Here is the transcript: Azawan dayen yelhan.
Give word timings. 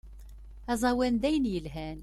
Azawan 0.71 1.15
dayen 1.21 1.45
yelhan. 1.53 1.99